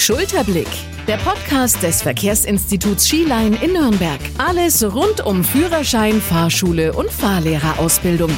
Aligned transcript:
Schulterblick, 0.00 0.66
der 1.06 1.18
Podcast 1.18 1.82
des 1.82 2.00
Verkehrsinstituts 2.00 3.06
Skiline 3.06 3.54
in 3.62 3.74
Nürnberg. 3.74 4.18
Alles 4.38 4.82
rund 4.82 5.26
um 5.26 5.44
Führerschein, 5.44 6.22
Fahrschule 6.22 6.94
und 6.94 7.10
Fahrlehrerausbildung. 7.10 8.30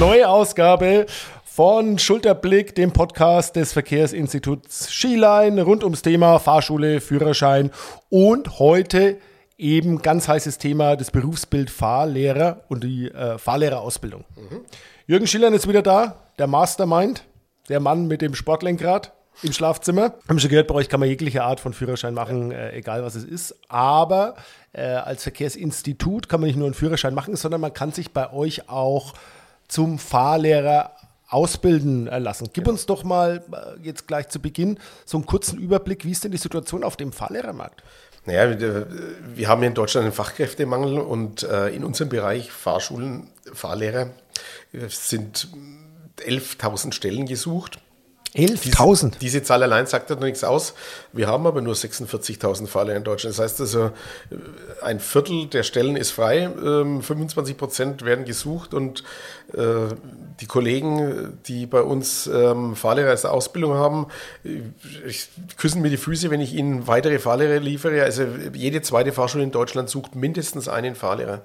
Neue 0.00 0.28
Ausgabe 0.28 1.06
von 1.44 2.00
Schulterblick, 2.00 2.74
dem 2.74 2.92
Podcast 2.92 3.54
des 3.54 3.72
Verkehrsinstituts 3.72 4.88
Skiline 4.90 5.62
rund 5.62 5.84
ums 5.84 6.02
Thema 6.02 6.40
Fahrschule, 6.40 7.00
Führerschein 7.00 7.70
und 8.08 8.58
heute 8.58 9.18
eben 9.58 10.02
ganz 10.02 10.26
heißes 10.26 10.58
Thema 10.58 10.96
das 10.96 11.12
Berufsbild 11.12 11.70
Fahrlehrer 11.70 12.64
und 12.68 12.82
die 12.82 13.06
äh, 13.06 13.38
Fahrlehrerausbildung. 13.38 14.24
Mhm. 14.34 14.62
Jürgen 15.06 15.28
Schillern 15.28 15.54
ist 15.54 15.68
wieder 15.68 15.82
da, 15.82 16.16
der 16.36 16.48
Mastermind, 16.48 17.22
der 17.68 17.78
Mann 17.78 18.08
mit 18.08 18.22
dem 18.22 18.34
Sportlenkrad 18.34 19.12
im 19.42 19.52
Schlafzimmer. 19.52 20.14
Haben 20.28 20.38
schon 20.38 20.50
gehört, 20.50 20.68
bei 20.68 20.74
euch 20.74 20.88
kann 20.88 21.00
man 21.00 21.08
jegliche 21.08 21.44
Art 21.44 21.60
von 21.60 21.72
Führerschein 21.72 22.14
machen, 22.14 22.50
äh, 22.50 22.72
egal 22.72 23.02
was 23.02 23.14
es 23.14 23.24
ist. 23.24 23.54
Aber 23.68 24.36
äh, 24.72 24.82
als 24.82 25.22
Verkehrsinstitut 25.22 26.28
kann 26.28 26.40
man 26.40 26.48
nicht 26.48 26.56
nur 26.56 26.66
einen 26.66 26.74
Führerschein 26.74 27.14
machen, 27.14 27.36
sondern 27.36 27.60
man 27.60 27.72
kann 27.72 27.92
sich 27.92 28.12
bei 28.12 28.32
euch 28.32 28.68
auch 28.68 29.14
zum 29.68 29.98
Fahrlehrer 29.98 30.92
ausbilden 31.28 32.06
lassen. 32.06 32.48
Gib 32.52 32.66
ja. 32.66 32.72
uns 32.72 32.86
doch 32.86 33.04
mal 33.04 33.44
äh, 33.52 33.86
jetzt 33.86 34.08
gleich 34.08 34.28
zu 34.28 34.40
Beginn 34.40 34.78
so 35.04 35.18
einen 35.18 35.26
kurzen 35.26 35.58
Überblick, 35.58 36.04
wie 36.04 36.10
ist 36.10 36.24
denn 36.24 36.32
die 36.32 36.38
Situation 36.38 36.82
auf 36.82 36.96
dem 36.96 37.12
Fahrlehrermarkt? 37.12 37.82
Naja, 38.24 38.58
wir, 38.58 38.86
wir 39.34 39.48
haben 39.48 39.60
hier 39.60 39.68
in 39.68 39.74
Deutschland 39.74 40.04
einen 40.04 40.14
Fachkräftemangel 40.14 40.98
und 40.98 41.42
äh, 41.44 41.68
in 41.68 41.84
unserem 41.84 42.08
Bereich 42.08 42.50
Fahrschulen, 42.50 43.28
Fahrlehrer 43.52 44.10
sind 44.88 45.48
11.000 46.18 46.92
Stellen 46.92 47.26
gesucht. 47.26 47.78
11.000? 48.34 49.02
Diese, 49.02 49.18
diese, 49.18 49.42
Zahl 49.42 49.62
allein 49.62 49.86
sagt 49.86 50.10
noch 50.10 50.20
nichts 50.20 50.44
aus. 50.44 50.74
Wir 51.12 51.28
haben 51.28 51.46
aber 51.46 51.62
nur 51.62 51.74
46.000 51.74 52.66
Fahrlehrer 52.66 52.98
in 52.98 53.04
Deutschland. 53.04 53.36
Das 53.36 53.42
heißt 53.42 53.60
also, 53.60 53.90
ein 54.82 55.00
Viertel 55.00 55.46
der 55.46 55.62
Stellen 55.62 55.96
ist 55.96 56.10
frei, 56.10 56.50
25 56.50 57.52
ähm, 57.54 57.58
Prozent 57.58 58.04
werden 58.04 58.24
gesucht 58.24 58.74
und 58.74 59.02
äh, 59.54 59.94
die 60.40 60.46
Kollegen, 60.46 61.38
die 61.46 61.66
bei 61.66 61.80
uns 61.80 62.26
ähm, 62.26 62.76
Fahrlehrer 62.76 63.10
als 63.10 63.24
Ausbildung 63.24 63.74
haben, 63.74 64.06
küssen 65.56 65.80
mir 65.82 65.90
die 65.90 65.96
Füße, 65.96 66.30
wenn 66.30 66.40
ich 66.40 66.54
ihnen 66.54 66.86
weitere 66.86 67.18
Fahrlehrer 67.18 67.60
liefere. 67.60 68.02
Also 68.02 68.24
jede 68.52 68.82
zweite 68.82 69.12
Fahrschule 69.12 69.44
in 69.44 69.52
Deutschland 69.52 69.88
sucht 69.88 70.14
mindestens 70.14 70.68
einen 70.68 70.94
Fahrlehrer. 70.94 71.42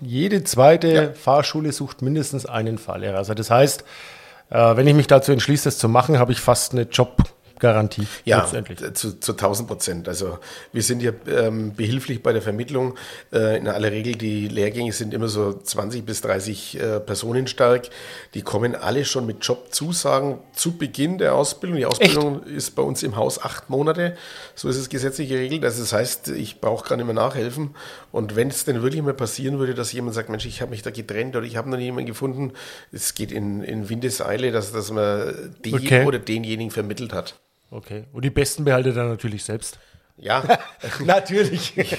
Jede 0.00 0.44
zweite 0.44 0.88
ja. 0.88 1.12
Fahrschule 1.12 1.72
sucht 1.72 2.02
mindestens 2.02 2.46
einen 2.46 2.78
Fahrlehrer. 2.78 3.18
Also 3.18 3.34
das 3.34 3.50
heißt, 3.50 3.84
äh, 4.50 4.76
wenn 4.76 4.86
ich 4.86 4.94
mich 4.94 5.06
dazu 5.06 5.32
entschließe, 5.32 5.64
das 5.64 5.78
zu 5.78 5.88
machen, 5.88 6.18
habe 6.18 6.32
ich 6.32 6.40
fast 6.40 6.72
eine 6.72 6.82
Job 6.82 7.16
Garantie. 7.58 8.06
Ja, 8.24 8.46
zu, 8.94 9.18
zu 9.20 9.32
1000 9.32 9.68
Prozent. 9.68 10.08
Also 10.08 10.38
wir 10.72 10.82
sind 10.82 11.02
ja 11.02 11.12
ähm, 11.28 11.74
behilflich 11.74 12.22
bei 12.22 12.32
der 12.32 12.42
Vermittlung. 12.42 12.94
Äh, 13.32 13.58
in 13.58 13.68
aller 13.68 13.90
Regel, 13.90 14.16
die 14.16 14.48
Lehrgänge 14.48 14.92
sind 14.92 15.14
immer 15.14 15.28
so 15.28 15.52
20 15.52 16.04
bis 16.04 16.20
30 16.22 16.80
äh, 16.80 17.00
Personen 17.00 17.46
stark. 17.46 17.88
Die 18.34 18.42
kommen 18.42 18.74
alle 18.74 19.04
schon 19.04 19.26
mit 19.26 19.44
Jobzusagen 19.44 20.38
zu 20.54 20.76
Beginn 20.76 21.18
der 21.18 21.34
Ausbildung. 21.34 21.78
Die 21.78 21.86
Ausbildung 21.86 22.42
Echt? 22.44 22.56
ist 22.56 22.70
bei 22.74 22.82
uns 22.82 23.02
im 23.02 23.16
Haus 23.16 23.42
acht 23.42 23.70
Monate. 23.70 24.16
So 24.54 24.68
ist 24.68 24.76
es 24.76 24.88
gesetzlich 24.88 25.28
geregelt. 25.28 25.64
Also 25.64 25.82
das 25.82 25.92
heißt, 25.92 26.28
ich 26.28 26.60
brauche 26.60 26.88
gar 26.88 26.96
nicht 26.96 27.06
mehr 27.06 27.14
nachhelfen. 27.14 27.74
Und 28.12 28.36
wenn 28.36 28.48
es 28.48 28.64
denn 28.64 28.82
wirklich 28.82 29.02
mal 29.02 29.14
passieren 29.14 29.58
würde, 29.58 29.74
dass 29.74 29.92
jemand 29.92 30.14
sagt, 30.14 30.28
Mensch, 30.28 30.46
ich 30.46 30.60
habe 30.60 30.70
mich 30.70 30.82
da 30.82 30.90
getrennt 30.90 31.36
oder 31.36 31.46
ich 31.46 31.56
habe 31.56 31.70
noch 31.70 31.78
jemanden 31.78 32.06
gefunden, 32.06 32.52
es 32.92 33.14
geht 33.14 33.32
in, 33.32 33.62
in 33.62 33.88
Windeseile, 33.88 34.52
dass, 34.52 34.72
dass 34.72 34.90
man 34.90 35.54
die 35.64 35.74
okay. 35.74 36.04
oder 36.04 36.18
denjenigen 36.18 36.70
vermittelt 36.70 37.12
hat. 37.12 37.40
Okay. 37.70 38.04
Und 38.12 38.24
die 38.24 38.30
besten 38.30 38.64
behaltet 38.64 38.96
er 38.96 39.04
natürlich 39.04 39.44
selbst. 39.44 39.78
Ja, 40.16 40.44
natürlich. 41.04 41.76
Ich, 41.76 41.96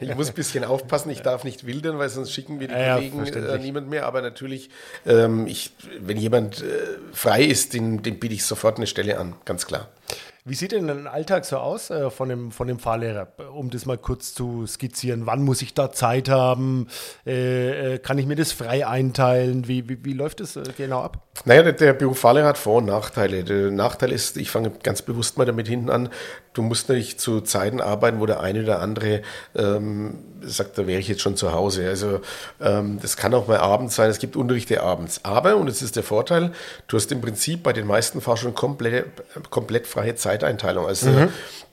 ich, 0.00 0.14
muss 0.14 0.28
ein 0.28 0.34
bisschen 0.34 0.64
aufpassen, 0.64 1.10
ich 1.10 1.20
darf 1.20 1.44
nicht 1.44 1.66
wildern, 1.66 1.98
weil 1.98 2.08
sonst 2.08 2.32
schicken 2.32 2.60
wir 2.60 2.68
die 2.68 2.74
ja, 2.74 2.94
Kollegen 2.94 3.26
äh, 3.26 3.58
niemand 3.58 3.90
mehr. 3.90 4.06
Aber 4.06 4.22
natürlich, 4.22 4.70
ähm, 5.04 5.46
ich, 5.46 5.72
wenn 6.00 6.16
jemand 6.16 6.62
äh, 6.62 6.64
frei 7.12 7.44
ist, 7.44 7.74
den, 7.74 8.02
dem 8.02 8.18
biete 8.18 8.34
ich 8.34 8.44
sofort 8.44 8.78
eine 8.78 8.86
Stelle 8.86 9.18
an, 9.18 9.34
ganz 9.44 9.66
klar. 9.66 9.88
Wie 10.44 10.54
sieht 10.54 10.72
denn 10.72 10.88
ein 10.88 11.06
Alltag 11.06 11.44
so 11.44 11.58
aus 11.58 11.90
äh, 11.90 12.10
von, 12.10 12.28
dem, 12.28 12.50
von 12.52 12.68
dem 12.68 12.78
Fahrlehrer? 12.78 13.28
Um 13.52 13.70
das 13.70 13.86
mal 13.86 13.98
kurz 13.98 14.34
zu 14.34 14.66
skizzieren. 14.66 15.26
Wann 15.26 15.42
muss 15.42 15.62
ich 15.62 15.74
da 15.74 15.90
Zeit 15.90 16.28
haben? 16.28 16.88
Äh, 17.26 17.94
äh 17.94 17.98
kann 17.98 18.18
ich 18.18 18.26
mir 18.26 18.36
das 18.36 18.52
frei 18.52 18.86
einteilen? 18.86 19.68
Wie, 19.68 19.88
wie, 19.88 20.04
wie 20.04 20.12
läuft 20.12 20.40
das 20.40 20.56
äh, 20.56 20.62
genau 20.76 21.02
ab? 21.02 21.26
Naja, 21.44 21.62
der, 21.62 21.72
der 21.72 21.92
Beruf 21.92 22.20
Fahrlehrer 22.20 22.48
hat 22.48 22.58
Vor- 22.58 22.78
und 22.78 22.86
Nachteile. 22.86 23.44
Der 23.44 23.70
Nachteil 23.70 24.12
ist, 24.12 24.36
ich 24.36 24.50
fange 24.50 24.70
ganz 24.82 25.02
bewusst 25.02 25.38
mal 25.38 25.44
damit 25.44 25.68
hinten 25.68 25.90
an, 25.90 26.08
du 26.54 26.62
musst 26.62 26.88
natürlich 26.88 27.18
zu 27.18 27.40
Zeiten 27.40 27.80
arbeiten, 27.80 28.20
wo 28.20 28.26
der 28.26 28.40
eine 28.40 28.62
oder 28.62 28.80
andere 28.80 29.22
ähm, 29.54 30.18
sagt, 30.42 30.78
da 30.78 30.86
wäre 30.86 31.00
ich 31.00 31.08
jetzt 31.08 31.22
schon 31.22 31.36
zu 31.36 31.52
Hause. 31.52 31.88
Also 31.88 32.20
ähm, 32.60 32.98
das 33.00 33.16
kann 33.16 33.34
auch 33.34 33.48
mal 33.48 33.58
abends 33.58 33.94
sein, 33.94 34.10
es 34.10 34.18
gibt 34.18 34.36
Unterrichte 34.36 34.82
abends. 34.82 35.20
Aber, 35.24 35.56
und 35.56 35.68
es 35.68 35.82
ist 35.82 35.96
der 35.96 36.02
Vorteil, 36.02 36.52
du 36.86 36.96
hast 36.96 37.10
im 37.12 37.20
Prinzip 37.20 37.62
bei 37.62 37.72
den 37.72 37.86
meisten 37.86 38.20
Fahrschulen 38.20 38.54
komplett, 38.54 39.06
komplett 39.50 39.86
freie 39.86 40.14
Zeiteinteilung. 40.14 40.86
Also 40.86 41.10
mhm 41.10 41.28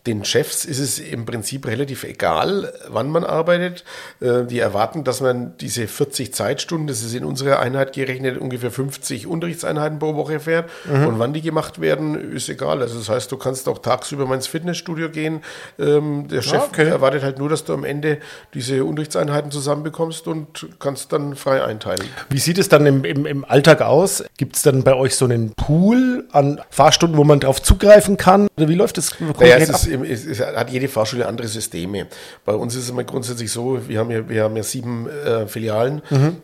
den 0.07 0.23
Chefs 0.23 0.65
ist 0.65 0.79
es 0.79 0.99
im 0.99 1.25
Prinzip 1.25 1.65
relativ 1.65 2.03
egal, 2.03 2.73
wann 2.89 3.09
man 3.09 3.23
arbeitet. 3.23 3.83
Äh, 4.21 4.45
die 4.45 4.59
erwarten, 4.59 5.03
dass 5.03 5.19
man 5.21 5.57
diese 5.57 5.87
40 5.87 6.33
Zeitstunden, 6.33 6.87
das 6.87 7.01
ist 7.01 7.15
in 7.15 7.25
unserer 7.25 7.59
Einheit 7.59 7.93
gerechnet, 7.93 8.37
ungefähr 8.37 8.71
50 8.71 9.25
Unterrichtseinheiten 9.25 9.97
pro 9.97 10.15
Woche 10.15 10.39
fährt. 10.39 10.69
Mhm. 10.85 11.07
Und 11.07 11.19
wann 11.19 11.33
die 11.33 11.41
gemacht 11.41 11.81
werden, 11.81 12.33
ist 12.33 12.49
egal. 12.49 12.81
Also 12.81 12.99
das 12.99 13.09
heißt, 13.09 13.31
du 13.31 13.37
kannst 13.37 13.67
auch 13.67 13.79
tagsüber 13.79 14.27
mal 14.27 14.35
ins 14.35 14.47
Fitnessstudio 14.47 15.09
gehen. 15.09 15.41
Ähm, 15.79 16.27
der 16.27 16.43
Chef 16.43 16.67
okay. 16.67 16.87
erwartet 16.87 17.23
halt 17.23 17.39
nur, 17.39 17.49
dass 17.49 17.63
du 17.63 17.73
am 17.73 17.83
Ende 17.83 18.19
diese 18.53 18.64
Unterrichtseinheiten 18.71 19.51
zusammenbekommst 19.51 20.27
und 20.27 20.67
kannst 20.79 21.11
dann 21.13 21.35
frei 21.35 21.63
einteilen. 21.63 22.07
Wie 22.29 22.39
sieht 22.39 22.57
es 22.57 22.69
dann 22.69 22.85
im, 22.85 23.05
im, 23.05 23.25
im 23.25 23.45
Alltag 23.45 23.81
aus? 23.81 24.23
Gibt 24.37 24.55
es 24.55 24.61
dann 24.61 24.83
bei 24.83 24.95
euch 24.95 25.15
so 25.15 25.25
einen 25.25 25.53
Pool 25.53 26.27
an 26.31 26.61
Fahrstunden, 26.69 27.17
wo 27.17 27.23
man 27.23 27.39
darauf 27.39 27.61
zugreifen 27.61 28.17
kann? 28.17 28.47
Oder 28.57 28.69
wie 28.69 28.75
läuft 28.75 28.97
das 28.97 29.15
naja, 29.19 29.57
es 29.57 29.69
ist 29.69 29.87
es, 29.87 30.25
es 30.25 30.39
hat 30.39 30.69
jede 30.69 30.87
Fahrschule 30.87 31.27
andere 31.27 31.47
Systeme. 31.47 32.07
Bei 32.43 32.53
uns 32.53 32.75
ist 32.75 32.83
es 32.83 32.89
immer 32.89 33.03
grundsätzlich 33.03 33.51
so, 33.51 33.87
wir 33.87 33.99
haben 33.99 34.11
ja, 34.11 34.27
wir 34.27 34.43
haben 34.43 34.55
ja 34.55 34.63
sieben 34.63 35.07
äh, 35.09 35.47
Filialen. 35.47 36.01
Mhm 36.09 36.37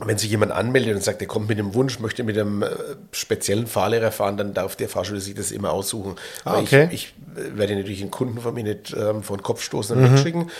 wenn 0.00 0.18
sich 0.18 0.30
jemand 0.30 0.50
anmeldet 0.50 0.96
und 0.96 1.04
sagt, 1.04 1.20
er 1.20 1.28
kommt 1.28 1.48
mit 1.48 1.56
einem 1.56 1.74
Wunsch, 1.74 2.00
möchte 2.00 2.24
mit 2.24 2.36
einem 2.36 2.62
äh, 2.62 2.68
speziellen 3.12 3.68
Fahrlehrer 3.68 4.10
fahren, 4.10 4.36
dann 4.36 4.52
darf 4.52 4.74
der 4.74 4.88
Fahrschule 4.88 5.20
sich 5.20 5.34
das 5.34 5.52
immer 5.52 5.70
aussuchen. 5.70 6.16
Ah, 6.44 6.58
okay. 6.58 6.88
Ich, 6.90 7.14
ich, 7.36 7.54
werde 7.56 7.76
natürlich 7.76 8.00
einen 8.00 8.10
Kunden 8.10 8.40
von 8.40 8.54
mir 8.54 8.64
nicht 8.64 8.94
ähm, 8.96 9.22
von 9.22 9.42
Kopf 9.42 9.62
stoßen 9.62 9.96
und 9.96 10.02
mhm. 10.02 10.12
wegschicken. 10.14 10.50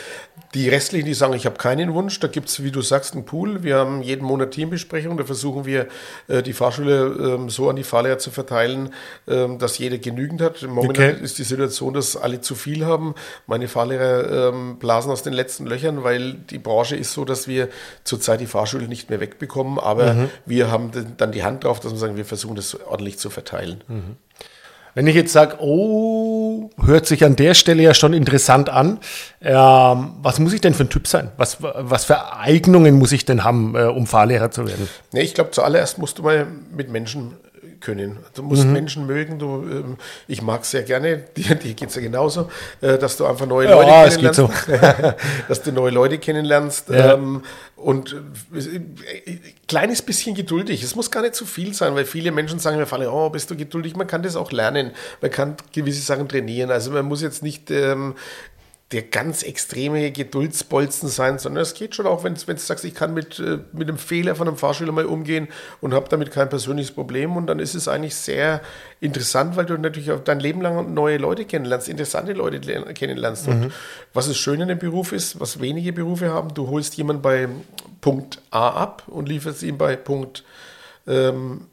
Die 0.55 0.69
restlichen, 0.69 1.07
die 1.07 1.15
sagen, 1.15 1.35
ich 1.35 1.47
habe 1.47 1.57
keinen 1.57 1.95
Wunsch, 1.95 2.21
da 2.21 2.29
gibt 2.29 2.49
es, 2.49 2.63
wie 2.63 2.71
du 2.71 2.81
sagst, 2.81 3.15
einen 3.15 3.25
Pool. 3.25 3.65
Wir 3.65 3.77
haben 3.77 4.03
jeden 4.03 4.25
Monat 4.25 4.53
Teambesprechungen, 4.53 5.19
da 5.19 5.25
versuchen 5.25 5.65
wir, 5.67 5.89
äh, 6.29 6.43
die 6.43 6.53
Fahrschule 6.53 7.37
ähm, 7.37 7.51
so 7.51 7.69
an 7.69 7.77
die 7.77 7.85
Fahrlehrer 7.85 8.19
zu 8.19 8.31
verteilen, 8.31 8.93
ähm, 9.27 9.59
dass 9.59 9.79
jeder 9.79 9.99
genügend 9.99 10.41
hat. 10.41 10.63
Momentan 10.63 11.15
okay. 11.15 11.25
ist 11.25 11.39
die 11.39 11.45
Situation, 11.45 11.95
dass 11.95 12.17
alle 12.17 12.41
zu 12.41 12.55
viel 12.55 12.87
haben. 12.87 13.15
Meine 13.49 13.67
Fahrlehrer 13.67 14.51
ähm, 14.51 14.79
blasen 14.79 15.11
aus 15.11 15.25
den 15.25 15.33
letzten 15.33 15.67
Löchern, 15.67 16.05
weil 16.05 16.35
die 16.35 16.59
Branche 16.59 16.95
ist 16.95 17.13
so, 17.13 17.25
dass 17.25 17.49
wir 17.49 17.69
zurzeit 18.05 18.41
die 18.41 18.47
Fahrschule 18.47 18.87
nicht 18.87 19.11
mehr 19.11 19.21
wegbekommen, 19.25 19.79
aber 19.79 20.15
mhm. 20.15 20.31
wir 20.47 20.71
haben 20.71 20.91
dann 21.17 21.33
die 21.33 21.43
Hand 21.43 21.65
drauf, 21.65 21.81
dass 21.81 21.93
wir 21.93 21.99
sagen, 21.99 22.17
wir 22.17 22.25
versuchen 22.25 22.57
das 22.57 22.79
ordentlich 22.81 23.19
zu 23.19 23.31
verteilen. 23.31 23.83
Mhm. 23.89 24.17
Wenn 24.95 25.09
ich 25.09 25.17
jetzt 25.17 25.33
sage, 25.33 25.57
oh, 25.61 26.71
hört 26.85 27.07
sich 27.07 27.25
an 27.25 27.35
der 27.35 27.55
Stelle 27.55 27.83
ja 27.83 27.95
schon 27.95 28.13
interessant 28.13 28.69
an, 28.69 29.01
ähm, 29.41 30.13
was 30.23 30.39
muss 30.39 30.53
ich 30.53 30.61
denn 30.61 30.73
für 30.73 30.85
ein 30.85 30.89
Typ 30.89 31.09
sein? 31.09 31.33
Was, 31.37 31.59
was 31.61 32.05
für 32.05 32.37
Eignungen 32.37 32.95
muss 32.97 33.11
ich 33.11 33.25
denn 33.25 33.43
haben, 33.43 33.75
äh, 33.75 33.87
um 33.87 34.07
Fahrlehrer 34.07 34.53
zu 34.53 34.69
werden? 34.69 34.89
Nee, 35.13 35.23
ich 35.23 35.35
glaube, 35.35 35.51
zuallererst 35.51 35.99
musst 35.99 36.19
du 36.19 36.23
mal 36.23 36.47
mit 36.71 36.91
Menschen 36.91 37.35
können. 37.85 38.19
Du 38.35 38.43
musst 38.43 38.65
mhm. 38.65 38.73
Menschen 38.73 39.07
mögen. 39.07 39.39
Du, 39.39 39.63
ähm, 39.63 39.97
ich 40.27 40.43
mag 40.43 40.63
es 40.63 40.71
sehr 40.71 40.83
gerne. 40.83 41.19
Dir, 41.37 41.55
dir 41.55 41.75
geht 41.75 41.91
es 41.91 41.95
ja 41.95 42.03
genauso, 42.03 42.51
äh, 42.81 42.99
dass 42.99 43.17
du 43.17 43.27
einfach 43.27 43.47
neue 43.47 43.69
ja, 43.69 43.75
Leute 43.75 44.17
kennenlernst. 44.17 44.37
So. 44.37 44.51
dass 45.49 45.63
du 45.63 45.73
neue 45.73 45.91
Leute 45.91 46.19
kennenlernst. 46.19 46.89
Ja. 46.89 47.15
Ähm, 47.15 47.43
und 47.77 48.17
äh, 48.55 49.39
kleines 49.69 50.03
bisschen 50.03 50.35
geduldig. 50.35 50.83
Es 50.83 50.97
muss 50.97 51.11
gar 51.11 51.21
nicht 51.21 51.35
zu 51.35 51.45
viel 51.45 51.75
sein, 51.75 51.95
weil 51.95 52.07
viele 52.07 52.33
Menschen 52.33 52.59
sagen 52.59 52.79
mir, 52.79 52.87
Falle, 52.87 53.11
oh, 53.11 53.29
bist 53.31 53.51
du 53.51 53.57
geduldig? 53.57 53.95
Man 53.95 54.07
kann 54.07 54.23
das 54.23 54.37
auch 54.37 54.53
lernen. 54.53 54.93
Man 55.21 55.31
kann 55.31 55.57
gewisse 55.73 56.01
Sachen 56.01 56.29
trainieren. 56.29 56.71
Also 56.71 56.91
man 56.91 57.05
muss 57.05 57.21
jetzt 57.23 57.43
nicht 57.43 57.71
ähm, 57.71 58.15
der 58.93 59.03
ganz 59.03 59.43
extreme 59.43 60.13
Geduldsbolzen 60.13 61.09
sein, 61.09 61.39
sondern 61.39 61.63
es 61.63 61.75
geht 61.75 61.95
schon 61.95 62.07
auch, 62.07 62.23
wenn 62.23 62.35
du 62.35 62.57
sagst, 62.57 62.85
ich 62.85 62.95
kann 62.95 63.15
mit, 63.15 63.39
äh, 63.39 63.59
mit 63.73 63.89
einem 63.89 63.99
Fehler 63.99 64.37
von 64.37 64.47
einem 64.47 64.59
Fahrschüler 64.59 64.93
mal 64.93 65.07
umgehen 65.07 65.49
und 65.81 65.95
habe 65.95 66.09
damit 66.09 66.31
kein 66.31 66.49
persönliches 66.49 66.93
Problem 66.93 67.37
und 67.37 67.47
dann 67.47 67.61
ist 67.61 67.75
es 67.75 67.89
eigentlich 67.89 68.15
sehr 68.15 68.61
interessant, 69.01 69.57
weil 69.57 69.65
du 69.65 69.77
natürlich 69.79 70.13
auch 70.13 70.21
dein 70.21 70.39
Leben 70.39 70.61
lang 70.61 70.93
neue 70.93 71.17
Leute 71.17 71.47
kennenlernst, 71.47 71.89
interessante 71.89 72.35
Leute 72.35 72.61
kennenlernst. 72.93 73.49
Mhm. 73.49 73.53
Und 73.53 73.73
was 74.13 74.29
das 74.29 74.37
Schöne 74.37 74.63
in 74.63 74.69
dem 74.69 74.79
Beruf 74.79 75.13
ist, 75.13 75.41
was 75.41 75.61
wenige 75.61 75.93
Berufe 75.93 76.31
haben, 76.31 76.53
du 76.53 76.69
holst 76.69 76.97
jemanden 76.97 77.23
bei 77.23 77.49
Punkt 78.03 78.43
A 78.51 78.69
ab 78.69 79.05
und 79.07 79.29
lieferst 79.29 79.63
ihn 79.63 79.79
bei 79.79 79.97
Punkt 79.97 80.45
ähm, 81.07 81.67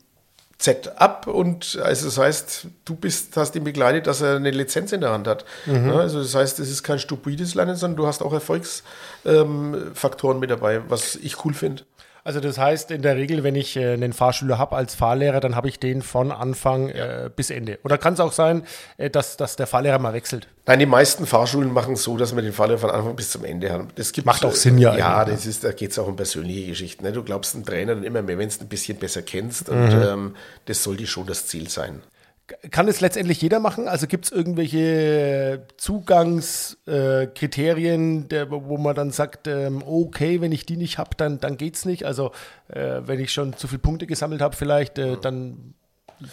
Z 0.62 0.92
ab 0.98 1.26
und 1.26 1.80
also 1.84 2.06
das 2.06 2.20
heißt, 2.20 2.68
du 2.86 2.96
bist, 2.96 3.36
hast 3.36 3.56
ihn 3.56 3.64
begleitet, 3.64 4.06
dass 4.06 4.22
er 4.22 4.36
eine 4.36 4.52
Lizenz 4.52 4.92
in 4.92 5.02
der 5.02 5.12
Hand 5.12 5.28
hat. 5.28 5.44
Mhm. 5.66 5.88
Ja, 5.88 5.96
also 5.96 6.22
das 6.22 6.36
heißt, 6.36 6.60
es 6.60 6.70
ist 6.70 6.84
kein 6.84 7.00
stupides 7.00 7.56
Lernen, 7.56 7.76
sondern 7.76 7.98
du 7.98 8.06
hast 8.06 8.22
auch 8.22 8.32
Erfolgsfaktoren 8.32 10.36
ähm, 10.36 10.40
mit 10.40 10.52
dabei, 10.52 10.84
was 10.88 11.16
ich 11.16 11.44
cool 11.44 11.56
finde. 11.56 11.82
Also 12.24 12.40
das 12.40 12.58
heißt, 12.58 12.92
in 12.92 13.02
der 13.02 13.16
Regel, 13.16 13.44
wenn 13.44 13.56
ich 13.56 13.76
äh, 13.76 13.94
einen 13.94 14.14
Fahrschüler 14.14 14.58
habe 14.58 14.76
als 14.76 14.94
Fahrlehrer, 14.94 15.40
dann 15.40 15.56
habe 15.56 15.68
ich 15.68 15.80
den 15.80 16.02
von 16.02 16.32
Anfang 16.32 16.90
äh, 16.90 17.30
bis 17.36 17.50
Ende. 17.50 17.80
Oder 17.84 17.98
kann 17.98 18.14
es 18.14 18.20
auch 18.20 18.32
sein, 18.32 18.64
äh, 18.98 19.10
dass, 19.10 19.38
dass 19.38 19.56
der 19.56 19.66
Fahrlehrer 19.66 19.98
mal 19.98 20.14
wechselt? 20.14 20.48
Nein, 20.68 20.80
die 20.80 20.86
meisten 20.86 21.26
Fahrschulen 21.26 21.74
machen 21.74 21.96
es 21.96 22.04
so, 22.04 22.18
dass 22.18 22.34
man 22.34 22.44
den 22.44 22.54
Fahrlehrer 22.54 22.78
von 22.78 22.92
Anfang 22.92 23.16
bis 23.16 23.32
zum 23.32 23.44
Ende 23.44 23.72
hat. 23.72 23.88
Das 23.96 24.12
gibt, 24.12 24.28
Macht 24.28 24.46
auch 24.46 24.54
Sinn, 24.54 24.78
ja. 24.78 24.96
Ja, 24.96 25.26
das 25.26 25.48
ist, 25.48 25.64
da 25.64 25.72
geht 25.72 25.92
es 25.92 26.00
auch 26.00 26.08
um 26.08 26.16
persönliche 26.16 26.68
Geschichten. 26.68 27.04
Ne? 27.04 27.12
Du 27.12 27.24
glaubst 27.24 27.56
einen 27.56 27.66
Trainer 27.66 27.96
dann 27.96 28.04
immer 28.04 28.22
mehr, 28.22 28.38
wenn 28.38 28.50
du 28.50 28.54
es 28.54 28.62
ein 28.62 28.68
bisschen 28.68 28.98
besser 29.00 29.24
kennst. 29.24 29.70
Und 29.70 29.88
mhm. 29.88 30.02
ähm, 30.02 30.36
das 30.66 30.84
sollte 30.84 31.08
schon 31.08 31.26
das 31.26 31.48
Ziel 31.48 31.70
sein. 31.70 32.02
Kann 32.70 32.88
es 32.88 33.02
letztendlich 33.02 33.42
jeder 33.42 33.60
machen? 33.60 33.88
Also 33.88 34.06
gibt 34.08 34.26
es 34.26 34.32
irgendwelche 34.32 35.66
Zugangskriterien, 35.78 38.30
äh, 38.32 38.50
wo 38.50 38.78
man 38.78 38.96
dann 38.96 39.12
sagt, 39.12 39.48
ähm, 39.48 39.84
okay, 39.86 40.42
wenn 40.42 40.52
ich 40.52 40.66
die 40.66 40.78
nicht 40.78 40.98
habe, 40.98 41.12
dann, 41.18 41.40
dann 41.40 41.58
geht 41.58 41.76
es 41.76 41.86
nicht? 41.86 42.06
Also 42.06 42.32
äh, 42.68 43.02
wenn 43.06 43.20
ich 43.20 43.32
schon 43.34 43.56
zu 43.58 43.68
viele 43.68 43.80
Punkte 43.80 44.08
gesammelt 44.08 44.42
habe, 44.42 44.56
vielleicht, 44.56 44.98
äh, 44.98 45.18
dann 45.22 45.76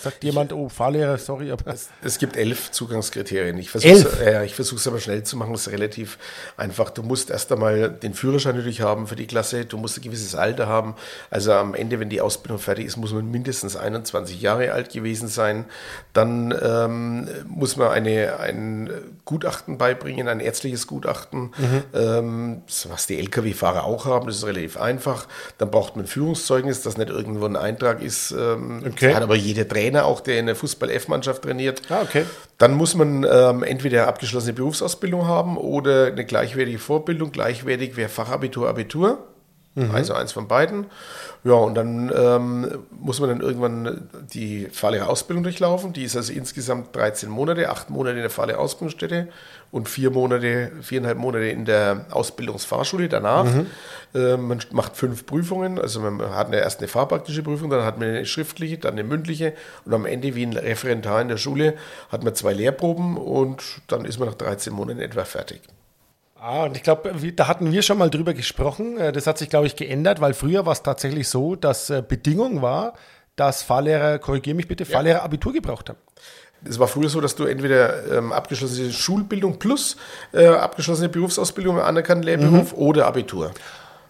sagt 0.00 0.24
jemand, 0.24 0.52
oh, 0.52 0.68
Fahrlehrer, 0.68 1.18
sorry, 1.18 1.50
aber. 1.50 1.72
Es, 1.72 1.88
es 2.02 2.18
gibt 2.18 2.36
elf 2.36 2.70
Zugangskriterien. 2.70 3.56
Ich 3.58 3.70
versuche 3.70 4.24
äh, 4.24 4.44
es 4.44 4.86
aber 4.86 5.00
schnell 5.00 5.22
zu 5.22 5.36
machen. 5.36 5.52
Das 5.52 5.66
ist 5.66 5.72
relativ 5.72 6.18
einfach. 6.56 6.90
Du 6.90 7.02
musst 7.02 7.30
erst 7.30 7.50
einmal 7.52 7.90
den 7.90 8.14
Führerschein 8.14 8.56
natürlich 8.56 8.80
haben 8.80 9.06
für 9.06 9.16
die 9.16 9.26
Klasse. 9.26 9.64
Du 9.64 9.78
musst 9.78 9.98
ein 9.98 10.02
gewisses 10.02 10.34
Alter 10.34 10.66
haben. 10.66 10.94
Also 11.30 11.52
am 11.52 11.74
Ende, 11.74 12.00
wenn 12.00 12.08
die 12.08 12.20
Ausbildung 12.20 12.58
fertig 12.58 12.86
ist, 12.86 12.96
muss 12.96 13.12
man 13.12 13.30
mindestens 13.30 13.76
21 13.76 14.40
Jahre 14.40 14.72
alt 14.72 14.92
gewesen 14.92 15.28
sein. 15.28 15.64
Dann 16.12 16.54
ähm, 16.62 17.28
muss 17.46 17.76
man 17.76 17.88
eine, 17.88 18.38
ein 18.38 18.90
Gutachten 19.24 19.78
beibringen, 19.78 20.28
ein 20.28 20.40
ärztliches 20.40 20.86
Gutachten, 20.86 21.52
mhm. 21.56 21.82
ähm, 21.94 22.62
was 22.88 23.06
die 23.06 23.18
Lkw-Fahrer 23.18 23.84
auch 23.84 24.06
haben. 24.06 24.26
Das 24.26 24.36
ist 24.36 24.46
relativ 24.46 24.78
einfach. 24.78 25.26
Dann 25.58 25.70
braucht 25.70 25.96
man 25.96 26.04
ein 26.04 26.08
Führungszeugnis, 26.08 26.82
das 26.82 26.96
nicht 26.96 27.10
irgendwo 27.10 27.46
ein 27.46 27.56
Eintrag 27.56 28.02
ist. 28.02 28.32
Ähm, 28.32 28.82
okay. 28.86 29.14
Hat 29.14 29.22
aber 29.22 29.36
jeder 29.36 29.64
Trainer 29.78 30.06
auch, 30.06 30.20
der 30.20 30.38
eine 30.38 30.54
Fußball-F-Mannschaft 30.54 31.42
trainiert. 31.42 31.82
Ah, 31.88 32.02
okay. 32.02 32.24
Dann 32.58 32.74
muss 32.74 32.94
man 32.96 33.24
ähm, 33.30 33.62
entweder 33.62 34.08
abgeschlossene 34.08 34.52
Berufsausbildung 34.52 35.26
haben 35.26 35.56
oder 35.56 36.06
eine 36.06 36.24
gleichwertige 36.24 36.78
Vorbildung. 36.78 37.30
Gleichwertig 37.30 37.96
wäre 37.96 38.08
Fachabitur, 38.08 38.68
Abitur. 38.68 39.18
Mhm. 39.78 39.94
Also 39.94 40.14
eins 40.14 40.32
von 40.32 40.48
beiden. 40.48 40.86
Ja, 41.44 41.54
und 41.54 41.74
dann 41.74 42.12
ähm, 42.14 42.84
muss 42.90 43.20
man 43.20 43.28
dann 43.30 43.40
irgendwann 43.40 44.08
die 44.32 44.66
Fahrlehrerausbildung 44.72 45.44
durchlaufen. 45.44 45.92
Die 45.92 46.02
ist 46.02 46.16
also 46.16 46.32
insgesamt 46.32 46.94
13 46.96 47.28
Monate, 47.28 47.70
acht 47.70 47.90
Monate 47.90 48.16
in 48.16 48.22
der 48.22 48.30
Fahrlehrerausbildungsstätte 48.30 49.28
und 49.70 49.88
vier 49.88 50.10
Monate, 50.10 50.72
viereinhalb 50.80 51.18
Monate 51.18 51.46
in 51.46 51.64
der 51.64 52.06
Ausbildungsfahrschule 52.10 53.08
danach. 53.08 53.44
Mhm. 53.44 53.66
Äh, 54.14 54.36
man 54.36 54.60
macht 54.72 54.96
fünf 54.96 55.26
Prüfungen, 55.26 55.78
also 55.78 56.00
man 56.00 56.34
hat 56.34 56.48
eine, 56.48 56.56
erst 56.58 56.80
eine 56.80 56.88
fahrpraktische 56.88 57.42
Prüfung, 57.42 57.70
dann 57.70 57.84
hat 57.84 57.98
man 57.98 58.08
eine 58.08 58.26
schriftliche, 58.26 58.78
dann 58.78 58.92
eine 58.92 59.04
mündliche 59.04 59.52
und 59.84 59.94
am 59.94 60.06
Ende 60.06 60.34
wie 60.34 60.44
ein 60.44 60.56
Referentar 60.56 61.20
in 61.20 61.28
der 61.28 61.36
Schule 61.36 61.74
hat 62.10 62.24
man 62.24 62.34
zwei 62.34 62.52
Lehrproben 62.52 63.16
und 63.16 63.62
dann 63.86 64.04
ist 64.04 64.18
man 64.18 64.28
nach 64.28 64.36
13 64.36 64.72
Monaten 64.72 65.00
etwa 65.00 65.24
fertig. 65.24 65.60
Ah, 66.40 66.64
und 66.64 66.76
ich 66.76 66.84
glaube, 66.84 67.12
da 67.34 67.48
hatten 67.48 67.72
wir 67.72 67.82
schon 67.82 67.98
mal 67.98 68.10
drüber 68.10 68.32
gesprochen. 68.32 68.96
Äh, 68.98 69.12
das 69.12 69.26
hat 69.26 69.38
sich, 69.38 69.50
glaube 69.50 69.66
ich, 69.66 69.74
geändert, 69.74 70.20
weil 70.20 70.34
früher 70.34 70.66
war 70.66 70.72
es 70.72 70.82
tatsächlich 70.82 71.28
so, 71.28 71.56
dass 71.56 71.90
äh, 71.90 72.02
Bedingung 72.06 72.62
war, 72.62 72.94
dass 73.34 73.62
Fahrlehrer, 73.62 74.18
korrigiere 74.18 74.56
mich 74.56 74.68
bitte, 74.68 74.84
Fahrlehrer 74.84 75.22
Abitur 75.22 75.52
gebraucht 75.52 75.88
haben. 75.88 75.98
Es 76.64 76.78
war 76.78 76.88
früher 76.88 77.08
so, 77.08 77.20
dass 77.20 77.36
du 77.36 77.44
entweder 77.44 78.18
ähm, 78.18 78.32
abgeschlossene 78.32 78.92
Schulbildung 78.92 79.58
plus 79.58 79.96
äh, 80.32 80.46
abgeschlossene 80.46 81.08
Berufsausbildung 81.08 81.80
anerkannten 81.80 82.24
Lehrberuf 82.24 82.72
mhm. 82.72 82.82
oder 82.82 83.06
Abitur. 83.06 83.52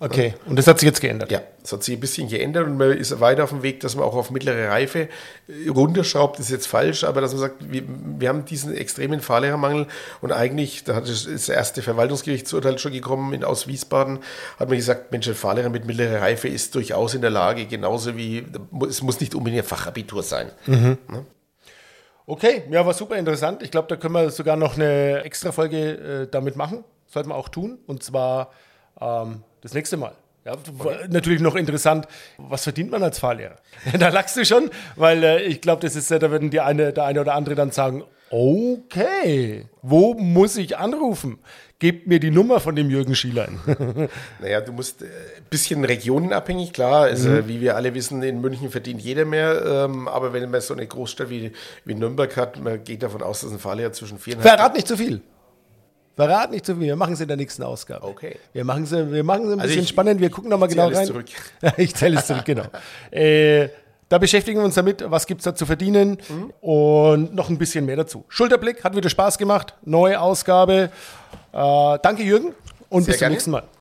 Okay, 0.01 0.35
und 0.47 0.57
das 0.57 0.67
hat 0.67 0.79
sich 0.79 0.87
jetzt 0.87 1.01
geändert? 1.01 1.31
Ja, 1.33 1.43
es 1.63 1.73
hat 1.73 1.83
sich 1.83 1.97
ein 1.97 2.01
bisschen 2.01 2.29
geändert 2.29 2.67
und 2.67 2.77
man 2.77 2.93
ist 2.93 3.19
weiter 3.21 3.45
auf 3.45 3.51
dem 3.51 3.63
Weg, 3.63 3.81
dass 3.81 3.97
man 3.97 4.05
auch 4.05 4.15
auf 4.15 4.31
mittlere 4.31 4.69
Reife 4.69 5.09
äh, 5.49 5.69
runterschraubt, 5.69 6.39
ist 6.39 6.51
jetzt 6.51 6.67
falsch, 6.67 7.05
aber 7.05 7.21
dass 7.21 7.33
man 7.33 7.41
sagt, 7.41 7.73
wir, 7.73 7.83
wir 7.87 8.29
haben 8.29 8.45
diesen 8.45 8.77
extremen 8.77 9.21
Fahrlehrermangel 9.21 9.87
und 10.21 10.33
eigentlich, 10.33 10.85
da 10.85 10.95
hat 10.95 11.09
das 11.09 11.49
erste 11.49 11.83
Verwaltungsgerichtsurteil 11.83 12.79
schon 12.79 12.93
gekommen 12.93 13.33
in, 13.33 13.43
aus 13.43 13.67
Wiesbaden, 13.67 14.21
hat 14.59 14.69
man 14.69 14.77
gesagt, 14.77 15.11
Mensch, 15.11 15.27
ein 15.27 15.35
Fahrlehrer 15.35 15.69
mit 15.69 15.85
mittlerer 15.85 16.21
Reife 16.23 16.49
ist 16.49 16.75
durchaus 16.75 17.15
in 17.15 17.21
der 17.21 17.31
Lage, 17.31 17.67
genauso 17.67 18.17
wie, 18.17 18.47
es 18.89 19.03
muss 19.03 19.21
nicht 19.21 19.35
unbedingt 19.35 19.65
ein 19.65 19.69
Fachabitur 19.69 20.23
sein. 20.23 20.53
Mhm. 20.67 20.99
Ne? 21.11 21.25
Okay, 22.31 22.65
ja, 22.71 22.85
war 22.85 22.93
super 22.93 23.17
interessant. 23.17 23.63
Ich 23.63 23.71
glaube, 23.71 23.89
da 23.89 23.97
können 23.97 24.13
wir 24.13 24.31
sogar 24.31 24.57
noch 24.57 24.77
eine 24.77 25.23
extra 25.25 25.51
Folge 25.51 26.25
äh, 26.25 26.29
damit 26.31 26.57
machen. 26.57 26.85
Sollten 27.07 27.31
wir 27.31 27.35
auch 27.35 27.49
tun. 27.49 27.79
Und 27.87 28.03
zwar 28.03 28.53
ähm, 29.01 29.43
das 29.61 29.75
nächste 29.75 29.97
Mal. 29.97 30.13
Ja, 30.45 30.57
natürlich 31.09 31.43
noch 31.43 31.57
interessant, 31.57 32.07
was 32.39 32.63
verdient 32.63 32.91
man 32.91 33.03
als 33.03 33.19
Fahrlehrer? 33.19 33.57
da 33.99 34.09
lachst 34.09 34.37
du 34.37 34.47
schon, 34.47 34.71
weil 34.97 35.23
äh, 35.23 35.43
ich 35.43 35.61
glaube, 35.61 35.83
das 35.83 35.95
ist, 35.95 36.11
da 36.11 36.31
werden 36.31 36.51
die 36.51 36.61
eine, 36.61 36.93
der 36.93 37.05
eine 37.05 37.21
oder 37.21 37.35
andere 37.35 37.55
dann 37.55 37.71
sagen, 37.71 38.03
okay, 38.31 39.67
wo 39.83 40.15
muss 40.15 40.57
ich 40.57 40.79
anrufen? 40.79 41.39
Gebt 41.79 42.09
mir 42.09 42.19
die 42.19 42.31
Nummer 42.31 42.61
von 42.61 42.75
dem 42.75 42.91
Jürgen 42.91 43.15
Schielein. 43.15 43.61
naja, 44.41 44.61
du 44.61 44.73
musst 44.73 45.03
ein 45.03 45.09
äh, 45.09 45.41
bisschen 45.49 45.85
regionenabhängig, 45.85 46.73
klar. 46.73 47.03
Also, 47.03 47.29
mhm. 47.29 47.49
wie 47.49 47.61
wir 47.61 47.77
alle 47.77 47.95
wissen, 47.95 48.23
in 48.23 48.41
München 48.41 48.71
verdient 48.71 49.01
jeder 49.01 49.25
mehr. 49.25 49.85
Ähm, 49.85 50.09
aber 50.09 50.33
wenn 50.33 50.51
man 50.51 50.61
so 50.61 50.75
eine 50.75 50.87
Großstadt 50.87 51.31
wie, 51.31 51.53
wie 51.85 51.95
Nürnberg 51.95 52.37
hat, 52.37 52.59
man 52.59 52.83
geht 52.83 53.03
davon 53.05 53.23
aus, 53.23 53.43
dass 53.43 53.53
ein 53.53 53.61
Fahrlehrer 53.61 53.93
zwischen 53.93 54.19
vier 54.19 54.39
Verrat 54.39 54.75
nicht 54.75 54.89
zu 54.89 54.97
viel. 54.97 55.21
Verrat 56.19 56.51
nicht 56.51 56.67
zu 56.67 56.75
viel. 56.75 56.87
Wir 56.87 56.97
machen 56.97 57.13
es 57.13 57.21
in 57.21 57.29
der 57.29 57.37
nächsten 57.37 57.63
Ausgabe. 57.63 58.05
Okay. 58.05 58.39
Wir 58.53 58.65
machen 58.65 58.83
es 58.83 58.91
wir 58.91 59.23
machen 59.23 59.45
ein 59.45 59.61
also 59.61 59.63
bisschen 59.63 59.83
ich, 59.85 59.89
spannend. 59.89 60.21
Wir 60.21 60.31
gucken 60.31 60.51
nochmal 60.51 60.69
genau 60.69 60.89
rein. 60.89 61.07
Zurück. 61.07 61.27
ich 61.77 61.95
zähle 61.95 62.19
es 62.19 62.27
zurück, 62.27 62.45
genau. 62.45 62.65
Äh, 63.13 63.69
da 64.09 64.19
beschäftigen 64.19 64.59
wir 64.59 64.65
uns 64.65 64.75
damit, 64.75 65.05
was 65.07 65.27
gibt 65.27 65.43
es 65.43 65.45
da 65.45 65.55
zu 65.55 65.65
verdienen 65.65 66.19
mhm. 66.29 66.53
und 66.61 67.35
noch 67.37 67.51
ein 67.51 67.57
bisschen 67.57 67.85
mehr 67.85 67.95
dazu. 67.95 68.25
Schulterblick 68.27 68.83
hat 68.83 68.97
wieder 68.97 69.09
Spaß 69.09 69.39
gemacht. 69.39 69.75
Neue 69.85 70.21
Ausgabe. 70.21 70.91
Äh, 71.53 71.99
danke, 72.03 72.25
Jürgen, 72.25 72.53
und 72.89 73.05
Sehr 73.05 73.13
bis 73.13 73.19
zum 73.21 73.29
nächsten 73.29 73.51
Mal. 73.53 73.63